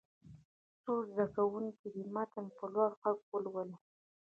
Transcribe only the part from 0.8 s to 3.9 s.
څو زده کوونکي دې متن په لوړ غږ ولولي.